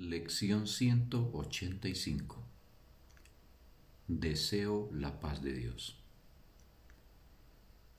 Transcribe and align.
Lección 0.00 0.68
185 0.68 2.36
Deseo 4.06 4.88
la 4.92 5.18
paz 5.18 5.42
de 5.42 5.52
Dios. 5.52 5.98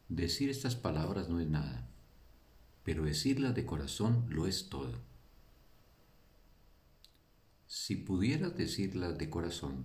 Decir 0.07 0.49
estas 0.49 0.77
palabras 0.77 1.27
no 1.27 1.41
es 1.41 1.47
nada, 1.49 1.89
pero 2.85 3.03
decirlas 3.03 3.53
de 3.53 3.65
corazón 3.65 4.25
lo 4.29 4.47
es 4.47 4.69
todo. 4.69 4.93
Si 7.67 7.97
pudieras 7.97 8.55
decirlas 8.55 9.17
de 9.17 9.29
corazón, 9.29 9.83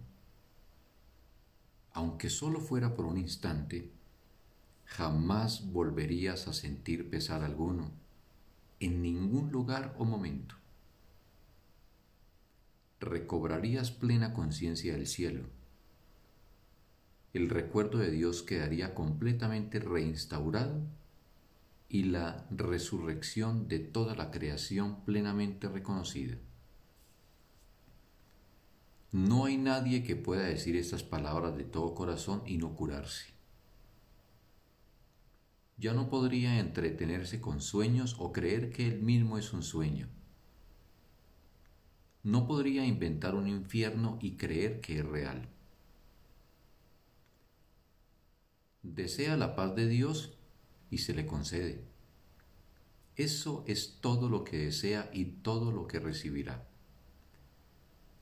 aunque 1.94 2.30
solo 2.30 2.60
fuera 2.60 2.94
por 2.94 3.06
un 3.06 3.18
instante, 3.18 3.90
jamás 4.84 5.72
volverías 5.72 6.46
a 6.46 6.52
sentir 6.52 7.10
pesar 7.10 7.42
alguno, 7.42 7.90
en 8.78 9.02
ningún 9.02 9.50
lugar 9.50 9.96
o 9.98 10.04
momento. 10.04 10.54
Recobrarías 13.04 13.90
plena 13.90 14.32
conciencia 14.32 14.94
del 14.94 15.06
cielo. 15.06 15.42
El 17.34 17.50
recuerdo 17.50 17.98
de 17.98 18.10
Dios 18.10 18.42
quedaría 18.42 18.94
completamente 18.94 19.78
reinstaurado 19.78 20.80
y 21.90 22.04
la 22.04 22.46
resurrección 22.50 23.68
de 23.68 23.78
toda 23.78 24.14
la 24.14 24.30
creación 24.30 25.04
plenamente 25.04 25.68
reconocida. 25.68 26.36
No 29.12 29.44
hay 29.44 29.58
nadie 29.58 30.02
que 30.02 30.16
pueda 30.16 30.44
decir 30.44 30.74
estas 30.74 31.02
palabras 31.02 31.58
de 31.58 31.64
todo 31.64 31.94
corazón 31.94 32.42
y 32.46 32.56
no 32.56 32.74
curarse. 32.74 33.34
Ya 35.76 35.92
no 35.92 36.08
podría 36.08 36.58
entretenerse 36.58 37.38
con 37.38 37.60
sueños 37.60 38.16
o 38.18 38.32
creer 38.32 38.70
que 38.70 38.86
él 38.86 39.02
mismo 39.02 39.36
es 39.36 39.52
un 39.52 39.62
sueño. 39.62 40.08
No 42.24 42.46
podría 42.46 42.86
inventar 42.86 43.34
un 43.34 43.46
infierno 43.46 44.18
y 44.20 44.36
creer 44.36 44.80
que 44.80 44.98
es 44.98 45.04
real. 45.04 45.48
Desea 48.82 49.36
la 49.36 49.54
paz 49.54 49.74
de 49.74 49.86
Dios 49.86 50.38
y 50.90 50.98
se 50.98 51.14
le 51.14 51.26
concede. 51.26 51.84
Eso 53.16 53.62
es 53.66 53.98
todo 54.00 54.28
lo 54.28 54.42
que 54.42 54.56
desea 54.56 55.10
y 55.12 55.26
todo 55.26 55.70
lo 55.70 55.86
que 55.86 56.00
recibirá. 56.00 56.66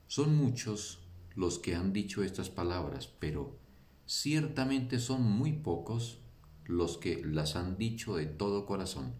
Son 0.08 0.36
muchos 0.36 1.00
los 1.34 1.58
que 1.58 1.74
han 1.74 1.92
dicho 1.92 2.22
estas 2.22 2.50
palabras, 2.50 3.06
pero 3.06 3.56
ciertamente 4.04 4.98
son 4.98 5.22
muy 5.22 5.52
pocos 5.52 6.18
los 6.64 6.98
que 6.98 7.24
las 7.24 7.56
han 7.56 7.78
dicho 7.78 8.16
de 8.16 8.26
todo 8.26 8.66
corazón. 8.66 9.14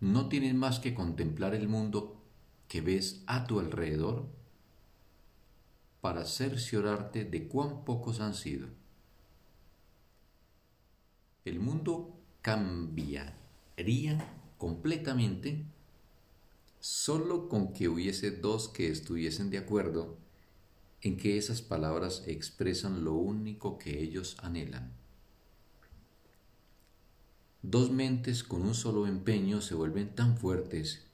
No 0.00 0.28
tienes 0.28 0.54
más 0.54 0.80
que 0.80 0.94
contemplar 0.94 1.54
el 1.54 1.68
mundo 1.68 2.21
que 2.72 2.80
ves 2.80 3.22
a 3.26 3.46
tu 3.46 3.60
alrededor 3.60 4.24
para 6.00 6.24
cerciorarte 6.24 7.26
de 7.26 7.46
cuán 7.46 7.84
pocos 7.84 8.18
han 8.18 8.32
sido. 8.32 8.66
El 11.44 11.60
mundo 11.60 12.16
cambiaría 12.40 14.26
completamente 14.56 15.66
solo 16.80 17.50
con 17.50 17.74
que 17.74 17.90
hubiese 17.90 18.30
dos 18.30 18.70
que 18.70 18.88
estuviesen 18.88 19.50
de 19.50 19.58
acuerdo 19.58 20.16
en 21.02 21.18
que 21.18 21.36
esas 21.36 21.60
palabras 21.60 22.24
expresan 22.26 23.04
lo 23.04 23.12
único 23.12 23.76
que 23.76 24.02
ellos 24.02 24.38
anhelan. 24.40 24.94
Dos 27.60 27.90
mentes 27.90 28.42
con 28.42 28.62
un 28.62 28.74
solo 28.74 29.06
empeño 29.06 29.60
se 29.60 29.74
vuelven 29.74 30.14
tan 30.14 30.38
fuertes 30.38 31.11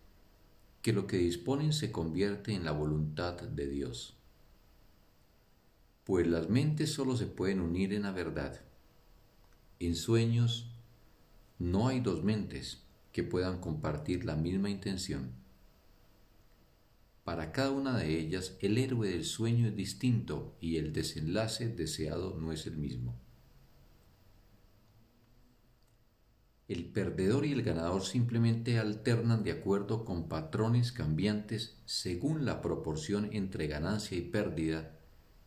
que 0.83 0.93
lo 0.93 1.07
que 1.07 1.17
disponen 1.17 1.73
se 1.73 1.91
convierte 1.93 2.53
en 2.53 2.65
la 2.65 2.73
voluntad 2.73 3.41
de 3.41 3.69
Dios. 3.69 4.17
Pues 6.05 6.27
las 6.27 6.49
mentes 6.49 6.93
solo 6.93 7.17
se 7.17 7.27
pueden 7.27 7.61
unir 7.61 7.93
en 7.93 8.03
la 8.03 8.13
verdad. 8.13 8.61
En 9.81 9.95
sueños 9.95 10.71
no 11.59 11.89
hay 11.89 12.01
dos 12.01 12.25
mentes 12.25 12.83
que 13.13 13.23
puedan 13.25 13.61
compartir 13.61 14.25
la 14.25 14.37
misma 14.37 14.71
intención. 14.71 15.33
Para 17.25 17.53
cada 17.53 17.73
una 17.73 17.99
de 17.99 18.19
ellas 18.19 18.57
el 18.61 18.79
héroe 18.79 19.11
del 19.11 19.25
sueño 19.25 19.67
es 19.67 19.77
distinto 19.77 20.57
y 20.61 20.77
el 20.77 20.93
desenlace 20.93 21.69
deseado 21.69 22.39
no 22.39 22.53
es 22.53 22.67
el 22.67 22.77
mismo. 22.77 23.21
El 26.69 26.85
perdedor 26.85 27.47
y 27.47 27.53
el 27.53 27.63
ganador 27.63 28.05
simplemente 28.05 28.79
alternan 28.79 29.43
de 29.43 29.53
acuerdo 29.53 30.05
con 30.05 30.29
patrones 30.29 30.93
cambiantes 30.93 31.79
según 31.87 32.45
la 32.45 32.61
proporción 32.61 33.31
entre 33.33 33.69
ganancia 33.69 34.19
y 34.19 34.21
pérdida, 34.21 34.95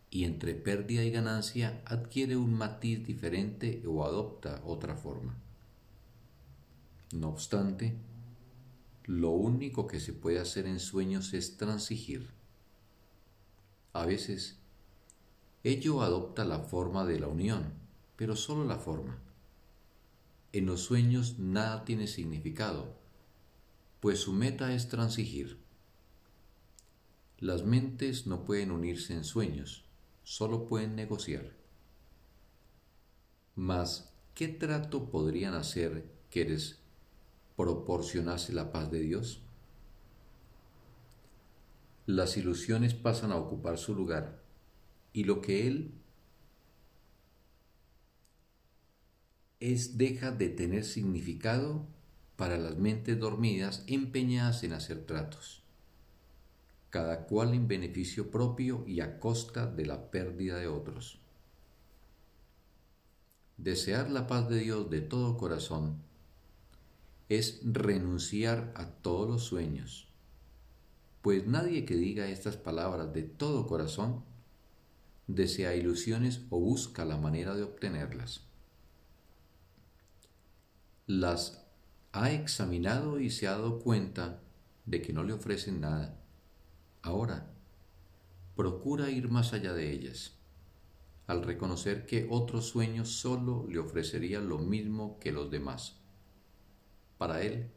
y 0.09 0.25
entre 0.25 0.55
pérdida 0.55 1.03
y 1.03 1.11
ganancia 1.11 1.83
adquiere 1.85 2.35
un 2.35 2.55
matiz 2.55 3.05
diferente 3.05 3.83
o 3.87 4.03
adopta 4.03 4.63
otra 4.65 4.95
forma. 4.95 5.37
No 7.13 7.29
obstante, 7.29 7.95
lo 9.05 9.29
único 9.29 9.85
que 9.85 9.99
se 9.99 10.13
puede 10.13 10.39
hacer 10.39 10.65
en 10.65 10.79
sueños 10.79 11.35
es 11.35 11.55
transigir. 11.55 12.29
A 13.93 14.07
veces, 14.07 14.57
ello 15.63 16.01
adopta 16.01 16.45
la 16.45 16.59
forma 16.59 17.05
de 17.05 17.19
la 17.19 17.27
unión, 17.27 17.73
pero 18.15 18.35
solo 18.35 18.65
la 18.65 18.77
forma. 18.77 19.19
En 20.53 20.65
los 20.65 20.81
sueños 20.81 21.39
nada 21.39 21.85
tiene 21.85 22.07
significado, 22.07 22.93
pues 24.01 24.19
su 24.19 24.33
meta 24.33 24.73
es 24.73 24.89
transigir. 24.89 25.57
Las 27.39 27.63
mentes 27.63 28.27
no 28.27 28.43
pueden 28.43 28.71
unirse 28.71 29.13
en 29.13 29.23
sueños, 29.23 29.85
solo 30.23 30.67
pueden 30.67 30.95
negociar. 30.95 31.53
Mas, 33.55 34.13
¿qué 34.33 34.49
trato 34.49 35.09
podrían 35.09 35.53
hacer 35.53 36.05
que 36.29 36.41
eres 36.41 36.79
proporcionase 37.55 38.51
la 38.51 38.71
paz 38.71 38.91
de 38.91 38.99
Dios? 38.99 39.41
Las 42.05 42.35
ilusiones 42.35 42.93
pasan 42.93 43.31
a 43.31 43.37
ocupar 43.37 43.77
su 43.77 43.95
lugar 43.95 44.41
y 45.13 45.23
lo 45.23 45.39
que 45.39 45.67
Él 45.67 45.93
es 49.61 49.99
deja 49.99 50.31
de 50.31 50.49
tener 50.49 50.83
significado 50.83 51.85
para 52.35 52.57
las 52.57 52.77
mentes 52.77 53.19
dormidas 53.19 53.83
empeñadas 53.85 54.63
en 54.63 54.73
hacer 54.73 55.05
tratos, 55.05 55.61
cada 56.89 57.27
cual 57.27 57.53
en 57.53 57.67
beneficio 57.67 58.31
propio 58.31 58.83
y 58.87 59.01
a 59.01 59.19
costa 59.19 59.67
de 59.67 59.85
la 59.85 60.09
pérdida 60.09 60.57
de 60.57 60.67
otros. 60.67 61.19
Desear 63.57 64.09
la 64.09 64.25
paz 64.25 64.49
de 64.49 64.57
Dios 64.57 64.89
de 64.89 65.01
todo 65.01 65.37
corazón 65.37 65.97
es 67.29 67.61
renunciar 67.63 68.73
a 68.75 68.87
todos 68.87 69.29
los 69.29 69.43
sueños, 69.43 70.07
pues 71.21 71.45
nadie 71.45 71.85
que 71.85 71.95
diga 71.95 72.27
estas 72.29 72.57
palabras 72.57 73.13
de 73.13 73.21
todo 73.21 73.67
corazón 73.67 74.23
desea 75.27 75.75
ilusiones 75.75 76.41
o 76.49 76.59
busca 76.59 77.05
la 77.05 77.17
manera 77.17 77.53
de 77.53 77.61
obtenerlas. 77.61 78.50
Las 81.13 81.61
ha 82.13 82.31
examinado 82.31 83.19
y 83.19 83.31
se 83.31 83.45
ha 83.45 83.51
dado 83.51 83.79
cuenta 83.79 84.39
de 84.85 85.01
que 85.01 85.11
no 85.11 85.25
le 85.25 85.33
ofrecen 85.33 85.81
nada. 85.81 86.17
Ahora, 87.01 87.51
procura 88.55 89.09
ir 89.09 89.27
más 89.27 89.51
allá 89.51 89.73
de 89.73 89.91
ellas, 89.91 90.37
al 91.27 91.43
reconocer 91.43 92.05
que 92.05 92.29
otro 92.29 92.61
sueño 92.61 93.03
solo 93.03 93.67
le 93.67 93.79
ofrecería 93.79 94.39
lo 94.39 94.57
mismo 94.57 95.19
que 95.19 95.33
los 95.33 95.51
demás 95.51 95.99
para 97.17 97.41
él. 97.41 97.69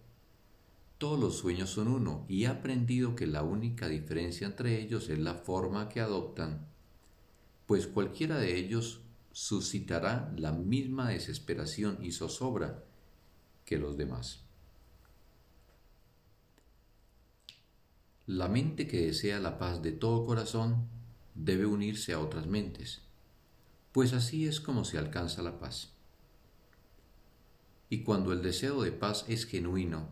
Todos 0.99 1.19
los 1.19 1.37
sueños 1.37 1.71
son 1.71 1.89
uno 1.89 2.27
y 2.29 2.45
ha 2.45 2.53
aprendido 2.53 3.17
que 3.17 3.27
la 3.27 3.43
única 3.43 3.89
diferencia 3.89 4.47
entre 4.47 4.81
ellos 4.81 5.09
es 5.09 5.19
la 5.19 5.35
forma 5.35 5.89
que 5.89 6.01
adoptan, 6.01 6.69
pues 7.67 7.89
cualquiera 7.89 8.39
de 8.39 8.57
ellos 8.57 9.01
suscitará 9.33 10.33
la 10.37 10.53
misma 10.53 11.09
desesperación 11.09 11.99
y 12.01 12.13
zozobra 12.13 12.85
que 13.65 13.79
los 13.79 13.97
demás. 13.97 14.41
La 18.27 18.49
mente 18.49 18.87
que 18.87 19.07
desea 19.07 19.39
la 19.39 19.59
paz 19.59 19.83
de 19.83 19.93
todo 19.93 20.25
corazón 20.25 20.89
debe 21.35 21.67
unirse 21.67 22.13
a 22.13 22.21
otras 22.21 22.47
mentes, 22.47 23.03
pues 23.93 24.13
así 24.13 24.47
es 24.47 24.61
como 24.61 24.85
se 24.85 24.99
alcanza 24.99 25.43
la 25.43 25.59
paz. 25.59 25.93
Y 27.91 28.03
cuando 28.03 28.33
el 28.33 28.43
deseo 28.43 28.83
de 28.83 28.93
paz 28.93 29.25
es 29.29 29.47
genuino, 29.47 30.09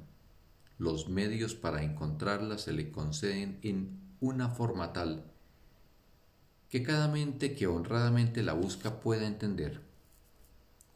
los 0.79 1.09
medios 1.09 1.55
para 1.55 1.83
encontrarla 1.83 2.59
se 2.59 2.73
le 2.73 2.91
conceden 2.91 3.59
en 3.63 3.99
una 4.21 4.51
forma 4.51 4.93
tal 4.93 5.33
que 6.73 6.83
cada 6.83 7.07
mente 7.07 7.55
que 7.55 7.67
honradamente 7.67 8.43
la 8.43 8.55
busca 8.55 9.01
pueda 9.01 9.27
entender, 9.27 9.83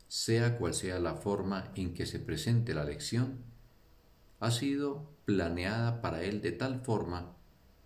sea 0.08 0.58
cual 0.58 0.74
sea 0.74 0.98
la 1.00 1.14
forma 1.14 1.72
en 1.74 1.94
que 1.94 2.06
se 2.06 2.18
presente 2.18 2.74
la 2.74 2.84
lección, 2.84 3.44
ha 4.40 4.50
sido 4.50 5.10
planeada 5.24 6.00
para 6.00 6.22
él 6.22 6.40
de 6.40 6.52
tal 6.52 6.80
forma 6.80 7.34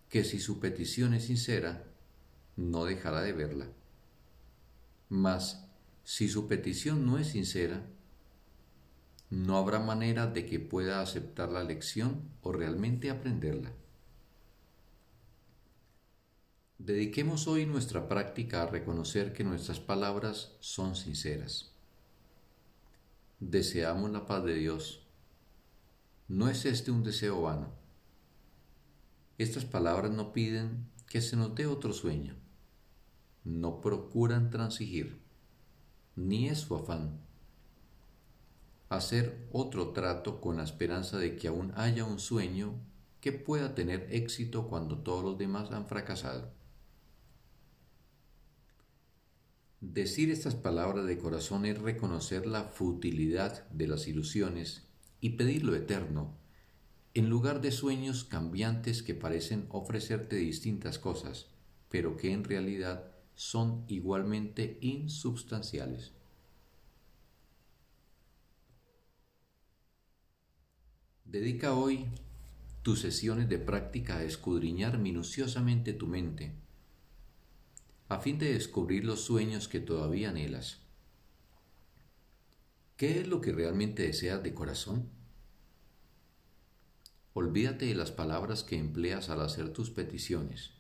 que 0.08 0.24
si 0.24 0.40
su 0.40 0.60
petición 0.60 1.14
es 1.14 1.24
sincera, 1.24 1.84
no 2.56 2.84
dejará 2.84 3.22
de 3.22 3.32
verla. 3.32 3.68
Mas 5.08 5.66
si 6.04 6.28
su 6.28 6.48
petición 6.48 7.06
no 7.06 7.18
es 7.18 7.28
sincera, 7.28 7.86
no 9.30 9.56
habrá 9.56 9.78
manera 9.78 10.26
de 10.26 10.44
que 10.44 10.58
pueda 10.58 11.00
aceptar 11.00 11.50
la 11.50 11.62
lección 11.62 12.28
o 12.42 12.52
realmente 12.52 13.10
aprenderla. 13.10 13.72
Dediquemos 16.78 17.46
hoy 17.46 17.66
nuestra 17.66 18.08
práctica 18.08 18.62
a 18.62 18.66
reconocer 18.66 19.32
que 19.32 19.44
nuestras 19.44 19.78
palabras 19.78 20.56
son 20.60 20.96
sinceras. 20.96 21.69
Deseamos 23.40 24.10
la 24.10 24.26
paz 24.26 24.44
de 24.44 24.54
Dios. 24.54 25.06
No 26.28 26.48
es 26.48 26.64
este 26.64 26.90
un 26.90 27.02
deseo 27.02 27.42
vano. 27.42 27.72
Estas 29.38 29.64
palabras 29.64 30.12
no 30.12 30.32
piden 30.32 30.86
que 31.08 31.20
se 31.20 31.36
dé 31.36 31.66
otro 31.66 31.92
sueño. 31.92 32.36
No 33.42 33.80
procuran 33.80 34.50
transigir, 34.50 35.20
ni 36.14 36.48
es 36.48 36.58
su 36.60 36.76
afán 36.76 37.18
hacer 38.90 39.46
otro 39.52 39.90
trato 39.90 40.40
con 40.40 40.56
la 40.56 40.64
esperanza 40.64 41.16
de 41.16 41.36
que 41.36 41.46
aún 41.46 41.72
haya 41.76 42.04
un 42.04 42.18
sueño 42.18 42.74
que 43.20 43.30
pueda 43.30 43.74
tener 43.74 44.08
éxito 44.10 44.66
cuando 44.66 44.98
todos 44.98 45.22
los 45.24 45.38
demás 45.38 45.70
han 45.70 45.86
fracasado. 45.86 46.50
Decir 49.80 50.30
estas 50.30 50.54
palabras 50.54 51.06
de 51.06 51.16
corazón 51.16 51.64
es 51.64 51.80
reconocer 51.80 52.46
la 52.46 52.64
futilidad 52.64 53.66
de 53.70 53.86
las 53.88 54.08
ilusiones 54.08 54.86
y 55.22 55.30
pedir 55.30 55.64
lo 55.64 55.74
eterno, 55.74 56.36
en 57.14 57.30
lugar 57.30 57.62
de 57.62 57.72
sueños 57.72 58.24
cambiantes 58.24 59.02
que 59.02 59.14
parecen 59.14 59.64
ofrecerte 59.70 60.36
distintas 60.36 60.98
cosas, 60.98 61.46
pero 61.88 62.18
que 62.18 62.30
en 62.30 62.44
realidad 62.44 63.10
son 63.34 63.86
igualmente 63.88 64.76
insubstanciales. 64.82 66.12
Dedica 71.24 71.74
hoy 71.74 72.04
tus 72.82 73.00
sesiones 73.00 73.48
de 73.48 73.58
práctica 73.58 74.18
a 74.18 74.24
escudriñar 74.24 74.98
minuciosamente 74.98 75.94
tu 75.94 76.06
mente, 76.06 76.52
a 78.10 78.18
fin 78.18 78.38
de 78.38 78.52
descubrir 78.52 79.06
los 79.06 79.22
sueños 79.22 79.68
que 79.68 79.80
todavía 79.80 80.28
anhelas. 80.28 80.82
¿Qué 82.98 83.20
es 83.20 83.26
lo 83.26 83.40
que 83.40 83.52
realmente 83.52 84.02
deseas 84.02 84.42
de 84.42 84.52
corazón? 84.52 85.08
Olvídate 87.32 87.86
de 87.86 87.94
las 87.94 88.12
palabras 88.12 88.62
que 88.62 88.76
empleas 88.76 89.30
al 89.30 89.40
hacer 89.40 89.72
tus 89.72 89.88
peticiones. 89.88 90.72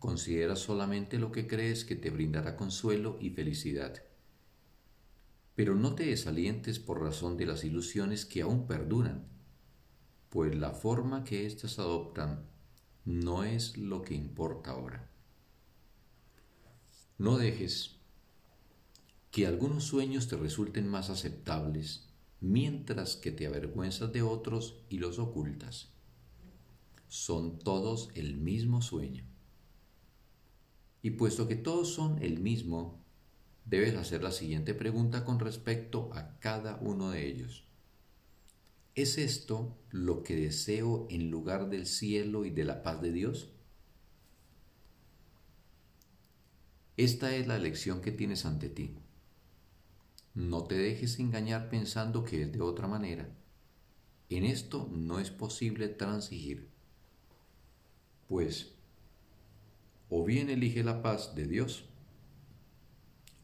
Considera 0.00 0.56
solamente 0.56 1.20
lo 1.20 1.30
que 1.30 1.46
crees 1.46 1.84
que 1.84 1.94
te 1.94 2.10
brindará 2.10 2.56
consuelo 2.56 3.16
y 3.20 3.30
felicidad 3.30 4.02
pero 5.60 5.74
no 5.74 5.94
te 5.94 6.06
desalientes 6.06 6.78
por 6.78 7.02
razón 7.02 7.36
de 7.36 7.44
las 7.44 7.64
ilusiones 7.64 8.24
que 8.24 8.40
aún 8.40 8.66
perduran, 8.66 9.28
pues 10.30 10.54
la 10.54 10.70
forma 10.70 11.22
que 11.22 11.44
éstas 11.44 11.78
adoptan 11.78 12.46
no 13.04 13.44
es 13.44 13.76
lo 13.76 14.00
que 14.00 14.14
importa 14.14 14.70
ahora. 14.70 15.09
No 17.20 17.36
dejes 17.36 17.96
que 19.30 19.46
algunos 19.46 19.84
sueños 19.84 20.26
te 20.26 20.38
resulten 20.38 20.88
más 20.88 21.10
aceptables 21.10 22.08
mientras 22.40 23.14
que 23.16 23.30
te 23.30 23.46
avergüenzas 23.46 24.10
de 24.10 24.22
otros 24.22 24.80
y 24.88 24.96
los 24.96 25.18
ocultas. 25.18 25.90
Son 27.08 27.58
todos 27.58 28.08
el 28.14 28.38
mismo 28.38 28.80
sueño. 28.80 29.22
Y 31.02 31.10
puesto 31.10 31.46
que 31.46 31.56
todos 31.56 31.92
son 31.92 32.22
el 32.22 32.40
mismo, 32.40 33.04
debes 33.66 33.96
hacer 33.96 34.22
la 34.22 34.32
siguiente 34.32 34.72
pregunta 34.72 35.26
con 35.26 35.40
respecto 35.40 36.08
a 36.14 36.38
cada 36.38 36.78
uno 36.80 37.10
de 37.10 37.26
ellos. 37.26 37.66
¿Es 38.94 39.18
esto 39.18 39.76
lo 39.90 40.22
que 40.22 40.36
deseo 40.36 41.06
en 41.10 41.30
lugar 41.30 41.68
del 41.68 41.84
cielo 41.84 42.46
y 42.46 42.50
de 42.50 42.64
la 42.64 42.82
paz 42.82 43.02
de 43.02 43.12
Dios? 43.12 43.52
Esta 47.00 47.34
es 47.34 47.46
la 47.46 47.56
elección 47.56 48.02
que 48.02 48.12
tienes 48.12 48.44
ante 48.44 48.68
ti. 48.68 48.94
No 50.34 50.64
te 50.64 50.74
dejes 50.74 51.18
engañar 51.18 51.70
pensando 51.70 52.24
que 52.24 52.42
es 52.42 52.52
de 52.52 52.60
otra 52.60 52.88
manera. 52.88 53.26
En 54.28 54.44
esto 54.44 54.86
no 54.92 55.18
es 55.18 55.30
posible 55.30 55.88
transigir. 55.88 56.68
Pues, 58.28 58.74
o 60.10 60.26
bien 60.26 60.50
elige 60.50 60.84
la 60.84 61.00
paz 61.00 61.34
de 61.34 61.46
Dios, 61.46 61.86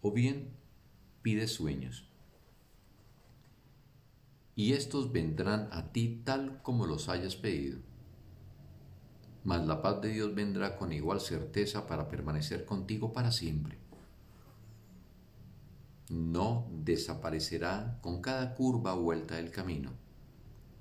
o 0.03 0.13
bien 0.13 0.51
pide 1.23 1.49
sueños. 1.49 2.07
Y 4.55 4.75
estos 4.75 5.13
vendrán 5.13 5.71
a 5.73 5.93
ti 5.93 6.21
tal 6.27 6.61
como 6.63 6.85
los 6.85 7.09
hayas 7.09 7.37
pedido. 7.37 7.79
Mas 9.47 9.65
la 9.65 9.81
paz 9.81 10.01
de 10.01 10.09
Dios 10.09 10.35
vendrá 10.35 10.77
con 10.77 10.93
igual 10.93 11.21
certeza 11.21 11.87
para 11.87 12.09
permanecer 12.09 12.65
contigo 12.65 13.13
para 13.13 13.31
siempre. 13.31 13.79
No 16.09 16.67
desaparecerá 16.73 18.01
con 18.03 18.21
cada 18.21 18.57
curva 18.57 18.95
vuelta 18.95 19.37
del 19.37 19.53
camino, 19.53 19.93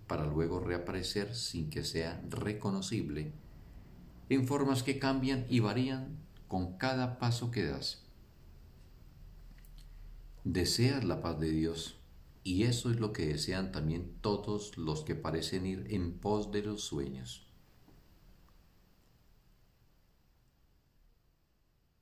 para 0.08 0.26
luego 0.26 0.60
reaparecer 0.60 1.36
sin 1.36 1.70
que 1.70 1.84
sea 1.84 2.24
reconocible, 2.28 3.34
en 4.30 4.48
formas 4.48 4.82
que 4.82 4.98
cambian 4.98 5.46
y 5.48 5.60
varían 5.60 6.18
con 6.48 6.80
cada 6.80 7.20
paso 7.20 7.52
que 7.52 7.66
das 7.66 8.04
Deseas 10.44 11.04
la 11.04 11.22
paz 11.22 11.40
de 11.40 11.52
Dios 11.52 12.00
y 12.44 12.64
eso 12.64 12.90
es 12.90 13.00
lo 13.00 13.14
que 13.14 13.28
desean 13.28 13.72
también 13.72 14.16
todos 14.22 14.76
los 14.76 15.04
que 15.04 15.14
parecen 15.14 15.68
ir 15.68 15.86
en 15.92 16.18
pos 16.18 16.52
de 16.52 16.64
los 16.64 16.82
sueños. 16.82 17.45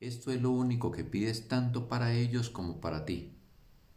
Esto 0.03 0.33
es 0.33 0.41
lo 0.41 0.51
único 0.51 0.91
que 0.91 1.05
pides 1.05 1.47
tanto 1.47 1.87
para 1.87 2.13
ellos 2.13 2.49
como 2.49 2.81
para 2.81 3.05
ti, 3.05 3.31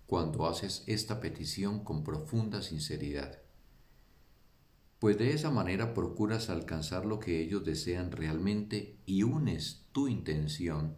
cuando 0.06 0.46
haces 0.46 0.84
esta 0.86 1.18
petición 1.18 1.82
con 1.82 2.04
profunda 2.04 2.62
sinceridad. 2.62 3.42
Pues 5.00 5.18
de 5.18 5.32
esa 5.32 5.50
manera 5.50 5.94
procuras 5.94 6.48
alcanzar 6.48 7.04
lo 7.06 7.18
que 7.18 7.42
ellos 7.42 7.64
desean 7.64 8.12
realmente 8.12 9.00
y 9.04 9.24
unes 9.24 9.82
tu 9.90 10.06
intención 10.06 10.94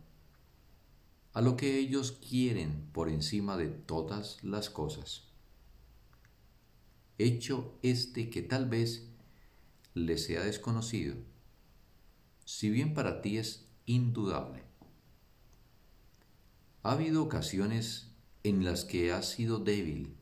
a 1.32 1.40
lo 1.40 1.56
que 1.56 1.78
ellos 1.78 2.12
quieren 2.12 2.90
por 2.92 3.08
encima 3.08 3.56
de 3.56 3.68
todas 3.68 4.44
las 4.44 4.68
cosas. 4.68 5.28
Hecho 7.16 7.78
este 7.82 8.28
que 8.28 8.42
tal 8.42 8.68
vez 8.68 9.08
les 9.94 10.24
sea 10.24 10.42
desconocido, 10.42 11.16
si 12.44 12.68
bien 12.68 12.92
para 12.92 13.22
ti 13.22 13.38
es 13.38 13.66
indudable. 13.86 14.67
Ha 16.88 16.92
habido 16.92 17.22
ocasiones 17.22 18.14
en 18.44 18.64
las 18.64 18.86
que 18.86 19.12
has 19.12 19.28
sido 19.28 19.58
débil 19.58 20.16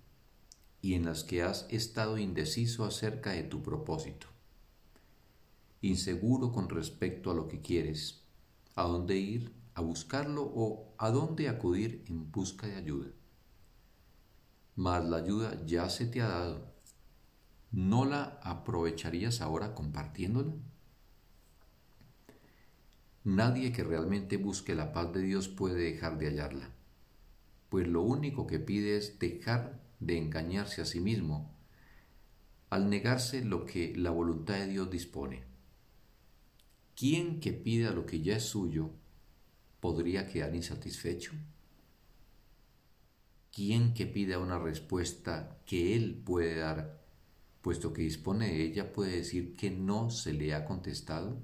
y 0.82 0.94
en 0.94 1.04
las 1.04 1.23
que 1.23 1.44
has 1.44 1.64
estado 1.70 2.18
indeciso 2.18 2.85
acerca 2.85 3.30
de 3.30 3.44
tu 3.44 3.62
propósito, 3.62 4.26
inseguro 5.80 6.50
con 6.50 6.68
respecto 6.68 7.30
a 7.30 7.35
lo 7.35 7.46
que 7.46 7.61
quieres, 7.61 8.25
a 8.75 8.82
dónde 8.82 9.16
ir 9.16 9.54
a 9.75 9.80
buscarlo 9.80 10.42
o 10.42 10.92
a 10.99 11.11
dónde 11.11 11.49
acudir 11.49 12.04
en 12.08 12.32
busca 12.32 12.66
de 12.66 12.75
ayuda. 12.75 13.12
Mas 14.75 15.04
la 15.04 15.18
ayuda 15.18 15.64
ya 15.66 15.88
se 15.88 16.06
te 16.06 16.20
ha 16.20 16.26
dado. 16.26 16.75
¿No 17.70 18.04
la 18.06 18.40
aprovecharías 18.42 19.40
ahora 19.40 19.73
compartiéndola? 19.73 20.52
Nadie 23.26 23.73
que 23.73 23.83
realmente 23.83 24.37
busque 24.37 24.76
la 24.76 24.92
paz 24.92 25.12
de 25.12 25.21
Dios 25.21 25.49
puede 25.49 25.83
dejar 25.83 26.16
de 26.16 26.28
hallarla, 26.28 26.71
pues 27.71 27.88
lo 27.88 28.02
único 28.02 28.47
que 28.47 28.61
pide 28.61 28.97
es 28.97 29.18
dejar 29.18 29.83
de 29.99 30.16
engañarse 30.16 30.80
a 30.80 30.85
sí 30.85 31.00
mismo 31.00 31.52
al 32.71 32.88
negarse 32.88 33.45
lo 33.45 33.66
que 33.66 33.97
la 33.97 34.11
voluntad 34.11 34.54
de 34.54 34.68
Dios 34.68 34.92
dispone. 34.92 35.42
¿Quién 36.95 37.40
que 37.40 37.52
pida 37.52 37.90
lo 37.90 38.06
que 38.06 38.21
ya 38.21 38.37
es 38.37 38.45
suyo 38.45 38.90
podría 39.80 40.28
quedar 40.28 40.54
insatisfecho? 40.54 41.33
¿Quién 43.52 43.92
que 43.92 44.06
pida 44.06 44.38
una 44.38 44.61
respuesta 44.61 45.59
que 45.66 45.97
él 45.97 46.23
puede 46.25 46.59
dar, 46.59 47.02
puesto 47.61 47.92
que 47.92 48.02
dispone 48.02 48.50
de 48.52 48.62
ella, 48.62 48.92
puede 48.92 49.16
decir 49.16 49.56
que 49.56 49.73
no 49.73 50.11
se 50.11 50.33
le 50.33 50.54
ha 50.54 50.64
contestado? 50.64 51.42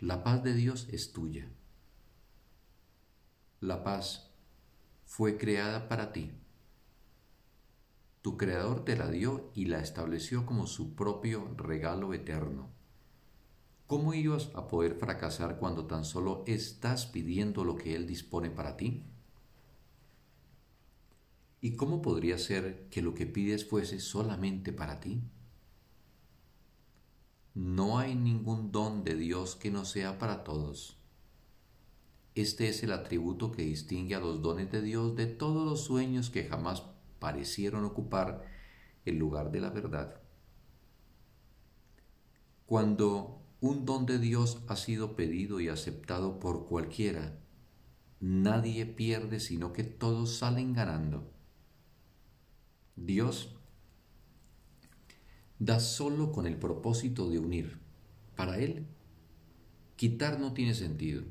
La 0.00 0.24
paz 0.24 0.42
de 0.42 0.54
Dios 0.54 0.88
es 0.90 1.12
tuya. 1.12 1.46
La 3.60 3.84
paz 3.84 4.30
fue 5.04 5.36
creada 5.36 5.90
para 5.90 6.10
ti. 6.10 6.32
Tu 8.22 8.38
Creador 8.38 8.82
te 8.82 8.96
la 8.96 9.10
dio 9.10 9.50
y 9.54 9.66
la 9.66 9.80
estableció 9.80 10.46
como 10.46 10.66
su 10.66 10.94
propio 10.94 11.52
regalo 11.54 12.14
eterno. 12.14 12.70
¿Cómo 13.86 14.14
ibas 14.14 14.50
a 14.54 14.68
poder 14.68 14.94
fracasar 14.94 15.58
cuando 15.58 15.84
tan 15.84 16.06
solo 16.06 16.44
estás 16.46 17.04
pidiendo 17.04 17.62
lo 17.64 17.76
que 17.76 17.94
Él 17.94 18.06
dispone 18.06 18.48
para 18.48 18.78
ti? 18.78 19.04
¿Y 21.60 21.76
cómo 21.76 22.00
podría 22.00 22.38
ser 22.38 22.88
que 22.88 23.02
lo 23.02 23.12
que 23.12 23.26
pides 23.26 23.68
fuese 23.68 24.00
solamente 24.00 24.72
para 24.72 24.98
ti? 24.98 25.20
No 27.54 27.98
hay 27.98 28.14
ningún 28.14 28.70
don 28.70 29.02
de 29.02 29.16
Dios 29.16 29.56
que 29.56 29.70
no 29.70 29.84
sea 29.84 30.18
para 30.18 30.44
todos. 30.44 30.96
Este 32.34 32.68
es 32.68 32.82
el 32.84 32.92
atributo 32.92 33.50
que 33.50 33.62
distingue 33.62 34.14
a 34.14 34.20
los 34.20 34.40
dones 34.40 34.70
de 34.70 34.82
Dios 34.82 35.16
de 35.16 35.26
todos 35.26 35.66
los 35.66 35.84
sueños 35.84 36.30
que 36.30 36.44
jamás 36.44 36.84
parecieron 37.18 37.84
ocupar 37.84 38.44
el 39.04 39.18
lugar 39.18 39.50
de 39.50 39.60
la 39.60 39.70
verdad. 39.70 40.20
Cuando 42.66 43.42
un 43.60 43.84
don 43.84 44.06
de 44.06 44.18
Dios 44.18 44.62
ha 44.68 44.76
sido 44.76 45.16
pedido 45.16 45.60
y 45.60 45.68
aceptado 45.68 46.38
por 46.38 46.68
cualquiera, 46.68 47.40
nadie 48.20 48.86
pierde 48.86 49.40
sino 49.40 49.72
que 49.72 49.82
todos 49.82 50.36
salen 50.36 50.72
ganando. 50.72 51.32
Dios 52.94 53.59
da 55.60 55.78
solo 55.78 56.32
con 56.32 56.46
el 56.46 56.56
propósito 56.56 57.28
de 57.28 57.38
unir. 57.38 57.78
Para 58.34 58.58
Él, 58.58 58.86
quitar 59.94 60.40
no 60.40 60.54
tiene 60.54 60.74
sentido. 60.74 61.22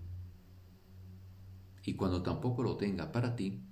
Y 1.83 1.95
cuando 1.95 2.21
tampoco 2.21 2.62
lo 2.62 2.77
tenga 2.77 3.12
para 3.12 3.36
ti, 3.36 3.63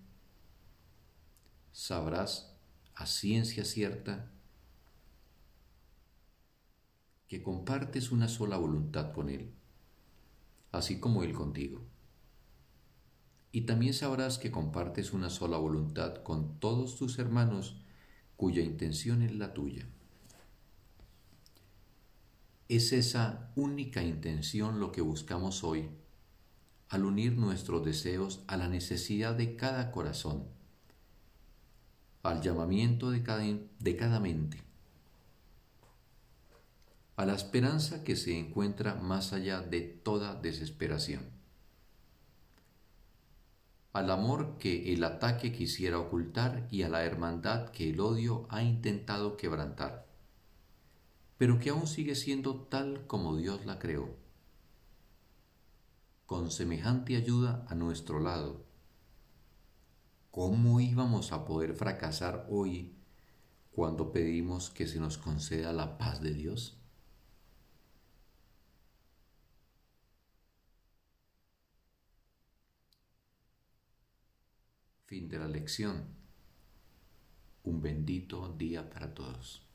sabrás 1.71 2.57
a 2.95 3.05
ciencia 3.05 3.63
cierta 3.63 4.31
que 7.27 7.43
compartes 7.43 8.11
una 8.11 8.27
sola 8.27 8.57
voluntad 8.57 9.13
con 9.13 9.29
Él, 9.29 9.53
así 10.71 10.99
como 10.99 11.21
Él 11.21 11.33
contigo. 11.33 11.85
Y 13.51 13.61
también 13.61 13.93
sabrás 13.93 14.39
que 14.39 14.49
compartes 14.49 15.13
una 15.13 15.29
sola 15.29 15.57
voluntad 15.57 16.23
con 16.23 16.59
todos 16.59 16.95
tus 16.95 17.19
hermanos 17.19 17.83
cuya 18.35 18.63
intención 18.63 19.21
es 19.21 19.35
la 19.35 19.53
tuya. 19.53 19.87
Es 22.69 22.91
esa 22.91 23.51
única 23.55 24.03
intención 24.03 24.79
lo 24.79 24.91
que 24.91 25.01
buscamos 25.01 25.63
hoy 25.63 25.89
al 26.89 27.05
unir 27.05 27.37
nuestros 27.37 27.83
deseos 27.83 28.41
a 28.47 28.57
la 28.57 28.67
necesidad 28.67 29.35
de 29.35 29.55
cada 29.55 29.91
corazón 29.91 30.57
al 32.27 32.41
llamamiento 32.41 33.09
de 33.09 33.23
cada, 33.23 33.43
de 33.79 33.95
cada 33.95 34.19
mente, 34.19 34.61
a 37.15 37.25
la 37.25 37.33
esperanza 37.33 38.03
que 38.03 38.15
se 38.15 38.37
encuentra 38.37 38.95
más 38.95 39.33
allá 39.33 39.61
de 39.61 39.81
toda 39.81 40.35
desesperación, 40.35 41.23
al 43.93 44.11
amor 44.11 44.57
que 44.59 44.93
el 44.93 45.03
ataque 45.03 45.51
quisiera 45.53 45.99
ocultar 45.99 46.67
y 46.69 46.83
a 46.83 46.89
la 46.89 47.03
hermandad 47.05 47.69
que 47.69 47.89
el 47.89 47.99
odio 48.01 48.45
ha 48.49 48.61
intentado 48.61 49.37
quebrantar, 49.37 50.06
pero 51.37 51.59
que 51.59 51.69
aún 51.69 51.87
sigue 51.87 52.15
siendo 52.15 52.61
tal 52.61 53.07
como 53.07 53.35
Dios 53.35 53.65
la 53.65 53.79
creó, 53.79 54.15
con 56.25 56.51
semejante 56.51 57.15
ayuda 57.15 57.65
a 57.69 57.75
nuestro 57.75 58.19
lado 58.19 58.67
¿Cómo 60.37 60.79
íbamos 60.79 61.31
a 61.31 61.45
poder 61.45 61.73
fracasar 61.73 62.45
hoy 62.51 62.95
cuando 63.71 64.11
pedimos 64.11 64.69
que 64.69 64.85
se 64.85 64.99
nos 64.99 65.17
conceda 65.17 65.73
la 65.73 65.97
paz 65.97 66.21
de 66.21 66.31
Dios? 66.31 66.77
Fin 75.07 75.27
de 75.27 75.39
la 75.39 75.47
lección. 75.47 76.05
Un 77.63 77.81
bendito 77.81 78.53
día 78.53 78.87
para 78.87 79.15
todos. 79.15 79.66